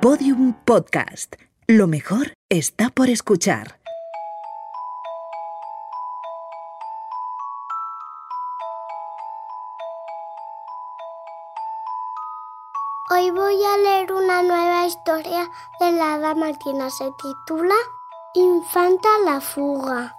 Podium 0.00 0.54
Podcast. 0.64 1.36
Lo 1.66 1.86
mejor 1.86 2.32
está 2.48 2.88
por 2.88 3.10
escuchar. 3.10 3.78
Hoy 13.10 13.30
voy 13.30 13.62
a 13.62 13.76
leer 13.76 14.10
una 14.14 14.42
nueva 14.42 14.86
historia 14.86 15.50
de 15.80 15.92
la 15.92 16.14
hada 16.14 16.34
Martina. 16.34 16.88
Se 16.88 17.04
titula 17.20 17.74
Infanta 18.32 19.10
la 19.26 19.38
fuga. 19.42 20.16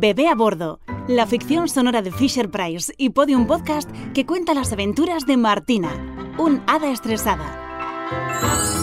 Bebé 0.00 0.28
a 0.28 0.36
bordo, 0.36 0.78
la 1.08 1.26
ficción 1.26 1.68
sonora 1.68 2.02
de 2.02 2.12
Fisher 2.12 2.50
Price 2.50 2.92
y 2.98 3.10
Podium 3.10 3.46
Podcast 3.46 3.90
que 4.12 4.26
cuenta 4.26 4.52
las 4.52 4.72
aventuras 4.72 5.26
de 5.26 5.38
Martina, 5.38 5.90
un 6.38 6.62
hada 6.66 6.90
estresada. 6.92 8.77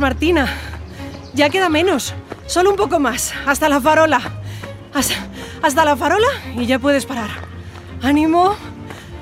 Martina. 0.00 0.48
Ya 1.34 1.50
queda 1.50 1.68
menos. 1.68 2.14
Solo 2.46 2.70
un 2.70 2.76
poco 2.76 2.98
más. 2.98 3.32
Hasta 3.46 3.68
la 3.68 3.80
farola. 3.80 4.20
Hasta, 4.92 5.14
hasta 5.62 5.84
la 5.84 5.96
farola 5.96 6.26
y 6.56 6.66
ya 6.66 6.78
puedes 6.78 7.06
parar. 7.06 7.30
¡Ánimo! 8.02 8.56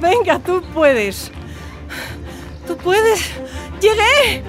Venga, 0.00 0.38
tú 0.38 0.62
puedes. 0.72 1.30
Tú 2.66 2.76
puedes. 2.76 3.20
¡Llegué! 3.80 4.44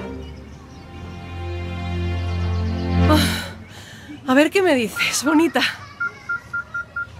Ah, 3.09 3.17
a 4.27 4.33
ver 4.35 4.51
qué 4.51 4.61
me 4.61 4.75
dices, 4.75 5.23
bonita. 5.25 5.61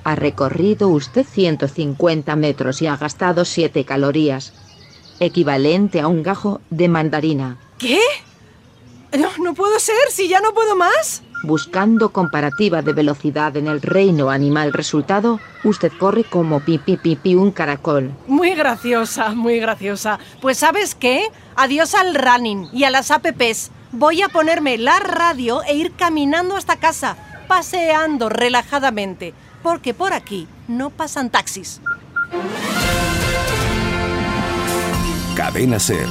Ha 0.03 0.15
recorrido 0.15 0.89
usted 0.89 1.25
150 1.25 2.35
metros 2.35 2.81
y 2.81 2.87
ha 2.87 2.95
gastado 2.95 3.43
7 3.45 3.83
calorías, 3.85 4.53
equivalente 5.19 5.99
a 5.99 6.07
un 6.07 6.23
gajo 6.23 6.61
de 6.69 6.87
mandarina. 6.87 7.57
¿Qué? 7.77 7.99
No, 9.17 9.29
no 9.41 9.53
puedo 9.53 9.79
ser, 9.79 9.95
si 10.11 10.27
ya 10.27 10.39
no 10.39 10.53
puedo 10.53 10.75
más. 10.75 11.23
Buscando 11.43 12.09
comparativa 12.09 12.81
de 12.81 12.91
velocidad 12.91 13.55
en 13.55 13.67
el 13.67 13.81
reino 13.81 14.29
animal 14.29 14.73
resultado, 14.73 15.39
usted 15.63 15.91
corre 15.97 16.25
como 16.25 16.59
pipi 16.59 16.97
pipi 16.97 17.35
un 17.35 17.51
caracol. 17.51 18.11
Muy 18.27 18.53
graciosa, 18.55 19.29
muy 19.29 19.59
graciosa. 19.59 20.19
Pues 20.41 20.57
¿sabes 20.57 20.95
qué? 20.95 21.31
Adiós 21.55 21.95
al 21.95 22.13
running 22.13 22.67
y 22.73 22.83
a 22.83 22.89
las 22.89 23.09
apps. 23.09 23.71
Voy 23.91 24.21
a 24.21 24.29
ponerme 24.29 24.77
la 24.77 24.99
radio 24.99 25.63
e 25.63 25.75
ir 25.75 25.93
caminando 25.93 26.57
hasta 26.57 26.75
casa, 26.75 27.15
paseando 27.47 28.27
relajadamente, 28.29 29.33
porque 29.63 29.93
por 29.93 30.13
aquí 30.13 30.47
no 30.67 30.89
pasan 30.89 31.29
taxis. 31.29 31.81
Cadena 35.35 35.79
Ser. 35.79 36.07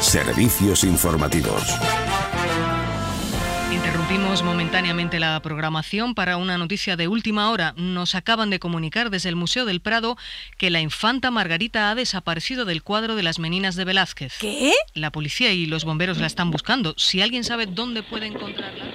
Servicios 0.00 0.84
informativos. 0.84 1.62
Interrumpimos 3.72 4.44
momentáneamente 4.44 5.18
la 5.18 5.40
programación 5.42 6.14
para 6.14 6.36
una 6.36 6.56
noticia 6.56 6.96
de 6.96 7.08
última 7.08 7.50
hora. 7.50 7.74
Nos 7.76 8.14
acaban 8.14 8.48
de 8.48 8.60
comunicar 8.60 9.10
desde 9.10 9.28
el 9.28 9.36
Museo 9.36 9.64
del 9.64 9.80
Prado 9.80 10.16
que 10.56 10.70
la 10.70 10.80
infanta 10.80 11.32
Margarita 11.32 11.90
ha 11.90 11.94
desaparecido 11.96 12.64
del 12.64 12.84
cuadro 12.84 13.16
de 13.16 13.24
las 13.24 13.40
meninas 13.40 13.74
de 13.74 13.84
Velázquez. 13.84 14.38
¿Qué? 14.38 14.72
La 14.94 15.10
policía 15.10 15.52
y 15.52 15.66
los 15.66 15.84
bomberos 15.84 16.18
la 16.18 16.28
están 16.28 16.52
buscando. 16.52 16.94
Si 16.96 17.20
alguien 17.20 17.42
sabe 17.42 17.66
dónde 17.66 18.04
puede 18.04 18.26
encontrarla. 18.26 18.87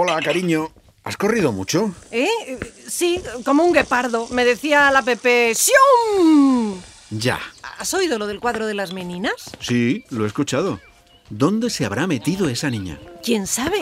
Hola, 0.00 0.20
cariño. 0.22 0.70
¿Has 1.02 1.16
corrido 1.16 1.50
mucho? 1.50 1.92
¿Eh? 2.12 2.28
Sí, 2.86 3.20
como 3.44 3.64
un 3.64 3.72
guepardo. 3.72 4.28
Me 4.28 4.44
decía 4.44 4.92
la 4.92 5.02
Pepe. 5.02 5.52
¡Sium! 5.56 6.80
Ya. 7.10 7.40
¿Has 7.80 7.92
oído 7.94 8.16
lo 8.16 8.28
del 8.28 8.38
cuadro 8.38 8.68
de 8.68 8.74
las 8.74 8.92
meninas? 8.92 9.32
Sí, 9.58 10.04
lo 10.10 10.22
he 10.22 10.28
escuchado. 10.28 10.78
¿Dónde 11.30 11.68
se 11.68 11.84
habrá 11.84 12.06
metido 12.06 12.48
esa 12.48 12.70
niña? 12.70 13.00
¿Quién 13.24 13.48
sabe? 13.48 13.80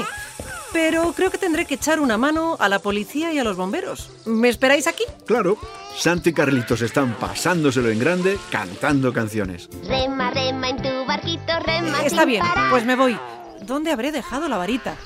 Pero 0.72 1.12
creo 1.12 1.30
que 1.30 1.36
tendré 1.36 1.66
que 1.66 1.74
echar 1.74 2.00
una 2.00 2.16
mano 2.16 2.56
a 2.60 2.70
la 2.70 2.78
policía 2.78 3.30
y 3.34 3.38
a 3.38 3.44
los 3.44 3.58
bomberos. 3.58 4.10
¿Me 4.24 4.48
esperáis 4.48 4.86
aquí? 4.86 5.04
Claro. 5.26 5.58
Santi 5.98 6.30
y 6.30 6.32
Carlitos 6.32 6.80
están 6.80 7.12
pasándoselo 7.16 7.90
en 7.90 7.98
grande 7.98 8.38
cantando 8.50 9.12
canciones. 9.12 9.68
Rema, 9.86 10.30
rema 10.30 10.70
en 10.70 10.76
tu 10.78 11.04
barquito, 11.06 11.60
rema. 11.62 12.00
Está 12.06 12.20
sin 12.20 12.28
bien, 12.28 12.42
parar. 12.42 12.70
pues 12.70 12.86
me 12.86 12.96
voy. 12.96 13.18
¿Dónde 13.66 13.90
habré 13.90 14.12
dejado 14.12 14.48
la 14.48 14.56
varita? 14.56 14.96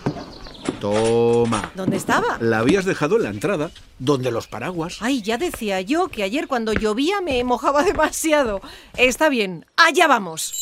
Toma. 0.81 1.71
¿Dónde 1.75 1.97
estaba? 1.97 2.39
La 2.41 2.59
habías 2.59 2.85
dejado 2.85 3.17
en 3.17 3.25
la 3.25 3.31
entrada, 3.31 3.71
donde 3.99 4.31
los 4.31 4.47
paraguas. 4.47 4.99
Ay, 5.01 5.23
ya 5.23 5.39
decía 5.39 5.81
yo 5.81 6.09
que 6.09 6.23
ayer 6.23 6.49
cuando 6.49 6.73
llovía 6.73 7.21
me 7.21 7.43
mojaba 7.45 7.83
demasiado. 7.85 8.61
Está 8.97 9.29
bien, 9.29 9.67
allá 9.77 10.07
vamos. 10.07 10.53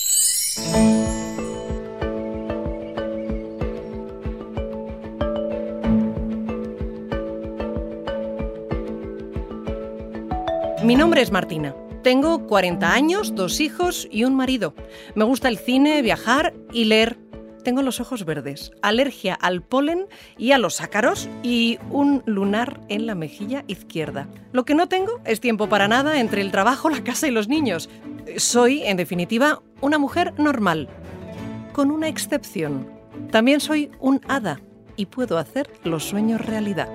Mi 10.82 10.94
nombre 10.94 11.20
es 11.22 11.32
Martina. 11.32 11.74
Tengo 12.02 12.46
40 12.46 12.92
años, 12.92 13.34
dos 13.34 13.60
hijos 13.60 14.08
y 14.10 14.24
un 14.24 14.34
marido. 14.34 14.74
Me 15.14 15.24
gusta 15.24 15.48
el 15.48 15.58
cine, 15.58 16.00
viajar 16.02 16.54
y 16.72 16.84
leer. 16.84 17.18
Tengo 17.68 17.82
los 17.82 18.00
ojos 18.00 18.24
verdes, 18.24 18.72
alergia 18.80 19.34
al 19.34 19.60
polen 19.60 20.06
y 20.38 20.52
a 20.52 20.58
los 20.58 20.80
ácaros 20.80 21.28
y 21.42 21.78
un 21.90 22.22
lunar 22.24 22.80
en 22.88 23.04
la 23.04 23.14
mejilla 23.14 23.62
izquierda. 23.66 24.26
Lo 24.52 24.64
que 24.64 24.74
no 24.74 24.88
tengo 24.88 25.20
es 25.26 25.40
tiempo 25.40 25.68
para 25.68 25.86
nada 25.86 26.18
entre 26.18 26.40
el 26.40 26.50
trabajo, 26.50 26.88
la 26.88 27.04
casa 27.04 27.28
y 27.28 27.30
los 27.30 27.46
niños. 27.46 27.90
Soy, 28.38 28.84
en 28.84 28.96
definitiva, 28.96 29.60
una 29.82 29.98
mujer 29.98 30.32
normal, 30.38 30.88
con 31.74 31.90
una 31.90 32.08
excepción. 32.08 32.88
También 33.30 33.60
soy 33.60 33.90
un 34.00 34.22
hada 34.28 34.62
y 34.96 35.04
puedo 35.04 35.36
hacer 35.36 35.70
los 35.84 36.04
sueños 36.04 36.40
realidad. 36.40 36.88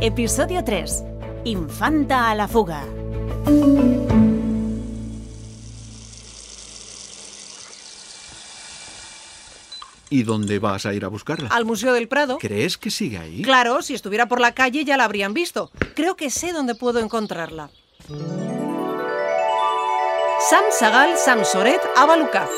Episodio 0.00 0.64
3. 0.64 1.04
Infanta 1.44 2.28
a 2.28 2.34
la 2.34 2.48
fuga. 2.48 2.82
¿Y 10.08 10.22
dónde 10.22 10.58
vas 10.58 10.86
a 10.86 10.94
ir 10.94 11.04
a 11.04 11.08
buscarla? 11.08 11.48
Al 11.48 11.64
Museo 11.64 11.92
del 11.92 12.08
Prado. 12.08 12.38
¿Crees 12.38 12.78
que 12.78 12.90
sigue 12.90 13.18
ahí? 13.18 13.42
Claro, 13.42 13.82
si 13.82 13.94
estuviera 13.94 14.28
por 14.28 14.40
la 14.40 14.52
calle 14.52 14.84
ya 14.84 14.96
la 14.96 15.04
habrían 15.04 15.34
visto. 15.34 15.70
Creo 15.94 16.16
que 16.16 16.30
sé 16.30 16.52
dónde 16.52 16.74
puedo 16.74 17.00
encontrarla. 17.00 17.70
Sam 20.48 20.64
Sagal 20.70 21.16
Samsoret 21.18 21.80
Abaluka. 21.96 22.48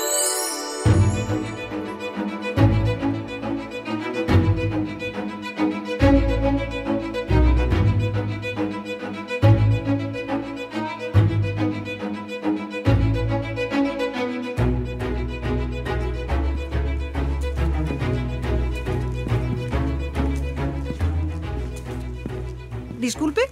Disculpe. 22.99 23.43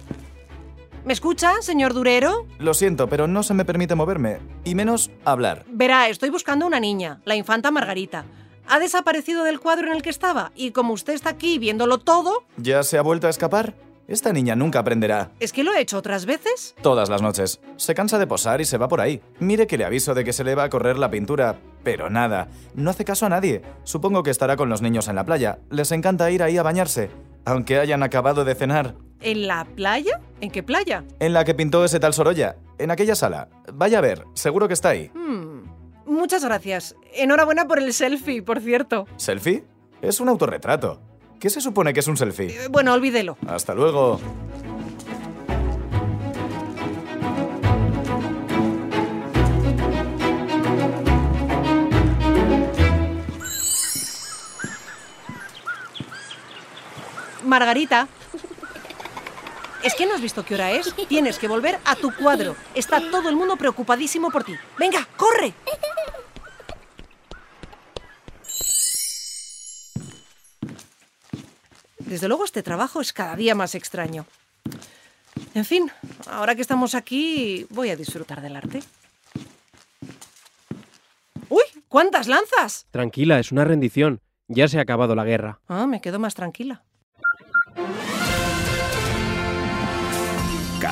¿Me 1.05 1.13
escucha, 1.13 1.53
señor 1.61 1.93
Durero? 1.93 2.45
Lo 2.59 2.73
siento, 2.73 3.07
pero 3.07 3.27
no 3.27 3.41
se 3.41 3.53
me 3.53 3.63
permite 3.63 3.95
moverme, 3.95 4.39
y 4.65 4.75
menos 4.75 5.09
hablar. 5.23 5.63
Verá, 5.69 6.09
estoy 6.09 6.29
buscando 6.29 6.65
a 6.65 6.67
una 6.67 6.81
niña, 6.81 7.21
la 7.23 7.35
infanta 7.35 7.71
Margarita. 7.71 8.25
Ha 8.67 8.79
desaparecido 8.79 9.45
del 9.45 9.61
cuadro 9.61 9.87
en 9.87 9.93
el 9.93 10.01
que 10.01 10.09
estaba 10.09 10.51
y 10.53 10.71
como 10.71 10.91
usted 10.91 11.13
está 11.13 11.29
aquí 11.29 11.57
viéndolo 11.59 11.99
todo, 11.99 12.43
¿Ya 12.57 12.83
se 12.83 12.97
ha 12.97 13.01
vuelto 13.01 13.27
a 13.27 13.29
escapar? 13.29 13.73
Esta 14.09 14.33
niña 14.33 14.55
nunca 14.55 14.79
aprenderá. 14.79 15.31
¿Es 15.39 15.53
que 15.53 15.63
lo 15.63 15.73
he 15.73 15.81
hecho 15.81 15.97
otras 15.97 16.25
veces? 16.25 16.75
Todas 16.81 17.09
las 17.09 17.21
noches. 17.21 17.59
Se 17.77 17.93
cansa 17.93 18.17
de 18.19 18.27
posar 18.27 18.59
y 18.59 18.65
se 18.65 18.77
va 18.77 18.87
por 18.87 18.99
ahí. 19.01 19.21
Mire 19.39 19.67
que 19.67 19.77
le 19.77 19.83
aviso 19.85 20.13
de 20.13 20.23
que 20.23 20.31
se 20.33 20.45
le 20.45 20.55
va 20.55 20.63
a 20.63 20.69
correr 20.69 20.97
la 20.97 21.11
pintura, 21.11 21.57
pero 21.83 22.09
nada. 22.09 22.47
No 22.73 22.89
hace 22.89 23.03
caso 23.05 23.25
a 23.25 23.29
nadie. 23.29 23.61
Supongo 23.83 24.23
que 24.23 24.31
estará 24.31 24.55
con 24.55 24.69
los 24.69 24.81
niños 24.81 25.07
en 25.09 25.15
la 25.15 25.25
playa. 25.25 25.59
Les 25.69 25.91
encanta 25.91 26.31
ir 26.31 26.41
ahí 26.41 26.57
a 26.57 26.63
bañarse, 26.63 27.09
aunque 27.43 27.79
hayan 27.79 28.01
acabado 28.03 28.45
de 28.45 28.55
cenar. 28.55 28.95
¿En 29.21 29.47
la 29.47 29.65
playa? 29.65 30.21
¿En 30.41 30.51
qué 30.51 30.63
playa? 30.63 31.03
En 31.19 31.33
la 31.33 31.43
que 31.43 31.53
pintó 31.55 31.83
ese 31.83 31.99
tal 31.99 32.13
Sorolla, 32.13 32.55
en 32.77 32.91
aquella 32.91 33.15
sala. 33.15 33.49
Vaya 33.73 33.97
a 33.97 34.01
ver, 34.01 34.25
seguro 34.33 34.67
que 34.67 34.73
está 34.73 34.89
ahí. 34.89 35.09
Hmm, 35.13 35.63
Muchas 36.05 36.43
gracias. 36.45 36.95
Enhorabuena 37.13 37.67
por 37.67 37.79
el 37.79 37.91
selfie, 37.93 38.41
por 38.41 38.61
cierto. 38.61 39.05
¿Selfie? 39.17 39.63
Es 40.01 40.19
un 40.19 40.29
autorretrato. 40.29 41.01
¿Qué 41.39 41.49
se 41.49 41.59
supone 41.61 41.93
que 41.93 41.99
es 41.99 42.07
un 42.07 42.15
selfie? 42.17 42.47
Eh, 42.49 42.67
Bueno, 42.69 42.93
olvídelo. 42.93 43.37
Hasta 43.47 43.73
luego. 43.73 44.19
Margarita. 57.43 58.07
¿Es 59.87 59.95
que 59.95 60.05
no 60.05 60.15
has 60.15 60.21
visto 60.21 60.43
qué 60.43 60.55
hora 60.55 60.73
es? 60.73 60.93
Tienes 61.07 61.39
que 61.39 61.47
volver 61.47 61.79
a 61.85 61.95
tu 61.95 62.13
cuadro. 62.13 62.57
Está 62.75 62.99
todo 62.99 63.29
el 63.29 63.37
mundo 63.37 63.55
preocupadísimo 63.55 64.29
por 64.29 64.43
ti. 64.43 64.53
Venga, 64.77 65.07
corre. 65.15 65.53
Desde 71.99 72.27
luego 72.27 72.43
este 72.43 72.63
trabajo 72.63 72.99
es 72.99 73.13
cada 73.13 73.37
día 73.37 73.55
más 73.55 73.75
extraño. 73.75 74.25
En 75.53 75.63
fin, 75.63 75.89
ahora 76.29 76.53
que 76.53 76.61
estamos 76.61 76.93
aquí, 76.93 77.65
voy 77.69 77.89
a 77.89 77.95
disfrutar 77.95 78.41
del 78.41 78.57
arte. 78.57 78.83
¡Uy! 81.47 81.63
¿Cuántas 81.87 82.27
lanzas? 82.27 82.87
Tranquila, 82.91 83.39
es 83.39 83.53
una 83.53 83.63
rendición. 83.63 84.19
Ya 84.49 84.67
se 84.67 84.79
ha 84.79 84.81
acabado 84.81 85.15
la 85.15 85.23
guerra. 85.23 85.61
Ah, 85.69 85.87
me 85.87 86.01
quedo 86.01 86.19
más 86.19 86.35
tranquila. 86.35 86.83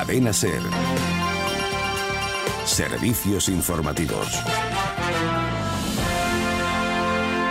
Cadena 0.06 0.32
Ser. 0.32 0.62
Servicios 2.64 3.48
informativos. 3.48 4.28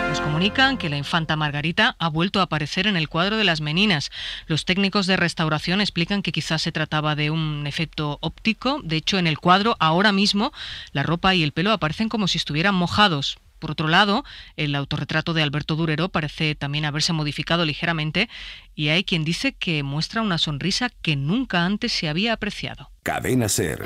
Nos 0.08 0.20
comunican 0.22 0.78
que 0.78 0.88
la 0.88 0.96
infanta 0.96 1.36
Margarita 1.36 1.96
ha 1.98 2.08
vuelto 2.08 2.40
a 2.40 2.44
aparecer 2.44 2.86
en 2.86 2.96
el 2.96 3.10
cuadro 3.10 3.36
de 3.36 3.44
las 3.44 3.60
meninas. 3.60 4.10
Los 4.46 4.64
técnicos 4.64 5.06
de 5.06 5.18
restauración 5.18 5.82
explican 5.82 6.22
que 6.22 6.32
quizás 6.32 6.62
se 6.62 6.72
trataba 6.72 7.14
de 7.14 7.30
un 7.30 7.66
efecto 7.66 8.16
óptico. 8.22 8.80
De 8.82 8.96
hecho, 8.96 9.18
en 9.18 9.26
el 9.26 9.38
cuadro, 9.38 9.76
ahora 9.78 10.12
mismo, 10.12 10.50
la 10.92 11.02
ropa 11.02 11.34
y 11.34 11.42
el 11.42 11.52
pelo 11.52 11.72
aparecen 11.72 12.08
como 12.08 12.26
si 12.26 12.38
estuvieran 12.38 12.74
mojados. 12.74 13.36
Por 13.58 13.70
otro 13.70 13.88
lado, 13.88 14.24
el 14.56 14.74
autorretrato 14.74 15.34
de 15.34 15.42
Alberto 15.42 15.76
Durero 15.76 16.08
parece 16.08 16.54
también 16.54 16.84
haberse 16.84 17.12
modificado 17.12 17.64
ligeramente 17.64 18.28
y 18.74 18.88
hay 18.88 19.04
quien 19.04 19.24
dice 19.24 19.52
que 19.52 19.82
muestra 19.82 20.22
una 20.22 20.38
sonrisa 20.38 20.90
que 21.02 21.16
nunca 21.16 21.64
antes 21.64 21.92
se 21.92 22.08
había 22.08 22.32
apreciado. 22.32 22.90
Cadena 23.02 23.48
Ser. 23.48 23.82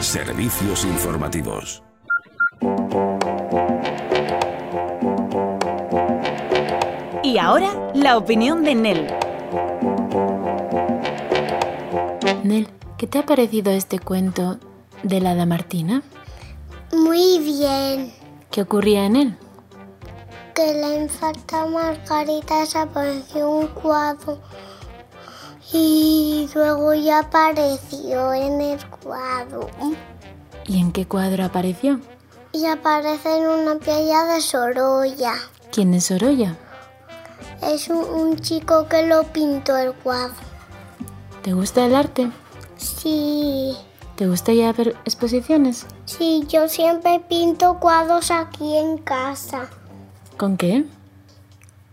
Servicios 0.00 0.84
informativos. 0.84 1.82
Y 7.22 7.38
ahora, 7.38 7.92
la 7.94 8.16
opinión 8.16 8.64
de 8.64 8.74
Nel. 8.74 9.06
Nel, 12.42 12.68
¿qué 12.98 13.06
te 13.06 13.18
ha 13.18 13.26
parecido 13.26 13.72
este 13.72 13.98
cuento 13.98 14.58
de 15.02 15.20
la 15.20 15.32
hada 15.32 15.46
Martina? 15.46 16.02
Muy 16.92 17.38
bien. 17.38 18.12
¿Qué 18.50 18.62
ocurría 18.62 19.04
en 19.06 19.16
él? 19.16 19.38
Que 20.54 20.74
la 20.74 20.96
infanta 20.96 21.66
Margarita 21.66 22.60
desapareció 22.60 23.48
un 23.48 23.66
cuadro 23.68 24.40
y 25.72 26.48
luego 26.54 26.94
ya 26.94 27.20
apareció 27.20 28.32
en 28.32 28.60
el 28.60 28.86
cuadro. 28.88 29.68
¿Y 30.66 30.80
en 30.80 30.90
qué 30.90 31.06
cuadro 31.06 31.44
apareció? 31.44 32.00
Y 32.52 32.66
aparece 32.66 33.38
en 33.38 33.46
una 33.46 33.76
playa 33.76 34.24
de 34.24 34.40
Sorolla. 34.40 35.34
¿Quién 35.70 35.94
es 35.94 36.06
Sorolla? 36.06 36.56
Es 37.62 37.88
un, 37.88 37.98
un 37.98 38.36
chico 38.36 38.88
que 38.88 39.06
lo 39.06 39.22
pintó 39.24 39.76
el 39.76 39.92
cuadro. 39.92 40.34
¿Te 41.42 41.52
gusta 41.52 41.86
el 41.86 41.94
arte? 41.94 42.30
Sí, 42.76 43.76
¿Te 44.20 44.26
gusta 44.28 44.52
ir 44.52 44.64
a 44.64 44.72
ver 44.74 44.96
exposiciones? 45.06 45.86
Sí, 46.10 46.44
yo 46.48 46.68
siempre 46.68 47.20
pinto 47.20 47.78
cuadros 47.78 48.30
aquí 48.30 48.76
en 48.76 48.98
casa. 48.98 49.68
¿Con 50.36 50.56
qué? 50.56 50.84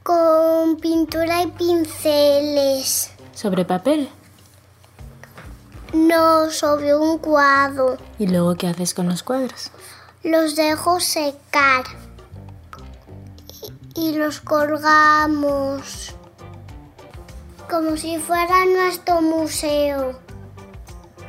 Con 0.04 0.78
pintura 0.78 1.44
y 1.44 1.48
pinceles. 1.48 3.12
¿Sobre 3.34 3.66
papel? 3.66 4.10
No 5.94 6.50
sobre 6.50 6.96
un 6.96 7.19
cuadro. 7.19 7.98
¿Y 8.18 8.28
luego 8.28 8.56
qué 8.56 8.68
haces 8.68 8.94
con 8.94 9.08
los 9.08 9.24
cuadros? 9.24 9.72
Los 10.24 10.56
dejo 10.56 11.00
secar. 11.00 11.86
Y, 13.96 14.10
y 14.10 14.16
los 14.16 14.42
colgamos. 14.42 16.16
Como 17.69 17.98
si 17.98 18.18
fuera 18.18 18.66
nuestro 18.66 19.22
museo. 19.22 20.19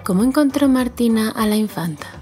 ¿Cómo 0.05 0.25
encontró 0.25 0.69
Martina 0.69 1.31
a 1.31 1.47
la 1.47 1.57
infanta? 1.57 2.18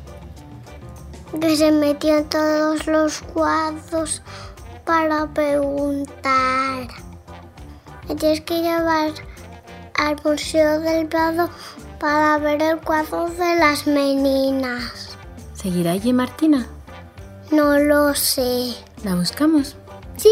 Que 1.40 1.54
se 1.54 1.70
metió 1.70 2.18
en 2.18 2.28
todos 2.28 2.86
los 2.86 3.20
cuadros 3.20 4.22
para 4.84 5.26
preguntar. 5.26 6.88
Me 8.08 8.14
tienes 8.16 8.40
que 8.40 8.62
llevar 8.62 9.12
al 9.94 10.16
Museo 10.24 10.80
del 10.80 11.06
Prado 11.06 11.50
para 12.00 12.38
ver 12.38 12.62
el 12.62 12.80
cuadro 12.80 13.28
de 13.28 13.56
las 13.56 13.86
meninas. 13.86 15.16
¿Seguirá 15.54 15.92
allí 15.92 16.12
Martina? 16.12 16.66
No 17.50 17.78
lo 17.78 18.14
sé. 18.14 18.74
¿La 19.04 19.14
buscamos? 19.14 19.76
Sí. 20.16 20.30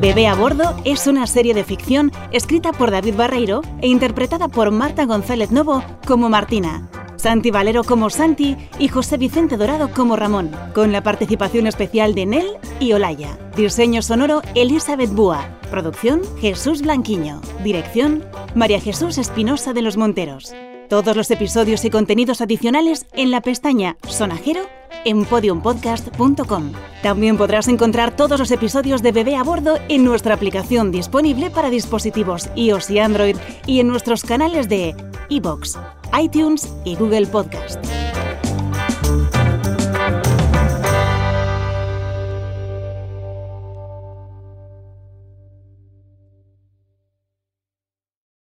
Bebé 0.00 0.28
a 0.28 0.36
bordo 0.36 0.76
es 0.84 1.08
una 1.08 1.26
serie 1.26 1.54
de 1.54 1.64
ficción 1.64 2.12
escrita 2.30 2.72
por 2.72 2.92
David 2.92 3.16
Barreiro 3.16 3.62
e 3.80 3.88
interpretada 3.88 4.46
por 4.46 4.70
Marta 4.70 5.06
González 5.06 5.50
Novo 5.50 5.82
como 6.06 6.28
Martina, 6.28 6.88
Santi 7.16 7.50
Valero 7.50 7.82
como 7.82 8.08
Santi 8.08 8.56
y 8.78 8.86
José 8.86 9.16
Vicente 9.16 9.56
Dorado 9.56 9.90
como 9.90 10.14
Ramón, 10.14 10.52
con 10.72 10.92
la 10.92 11.02
participación 11.02 11.66
especial 11.66 12.14
de 12.14 12.26
Nel 12.26 12.46
y 12.78 12.92
Olaya. 12.92 13.36
Diseño 13.56 14.00
sonoro 14.00 14.42
Elizabeth 14.54 15.10
Búa. 15.10 15.58
Producción 15.68 16.20
Jesús 16.40 16.82
Blanquiño. 16.82 17.40
Dirección 17.64 18.24
María 18.54 18.80
Jesús 18.80 19.18
Espinosa 19.18 19.72
de 19.72 19.82
los 19.82 19.96
Monteros. 19.96 20.54
Todos 20.88 21.16
los 21.16 21.28
episodios 21.32 21.84
y 21.84 21.90
contenidos 21.90 22.40
adicionales 22.40 23.06
en 23.14 23.32
la 23.32 23.40
pestaña 23.40 23.96
Sonajero 24.06 24.60
en 25.04 25.24
podiumpodcast.com. 25.24 26.72
También 27.02 27.36
podrás 27.36 27.68
encontrar 27.68 28.16
todos 28.16 28.38
los 28.38 28.50
episodios 28.50 29.02
de 29.02 29.12
Bebé 29.12 29.36
a 29.36 29.42
Bordo 29.42 29.78
en 29.88 30.04
nuestra 30.04 30.34
aplicación 30.34 30.90
disponible 30.90 31.50
para 31.50 31.70
dispositivos 31.70 32.48
iOS 32.56 32.90
y 32.90 32.98
Android 32.98 33.36
y 33.66 33.80
en 33.80 33.88
nuestros 33.88 34.24
canales 34.24 34.68
de 34.68 34.94
iBox, 35.28 35.78
iTunes 36.18 36.72
y 36.84 36.96
Google 36.96 37.26
Podcast. 37.26 37.78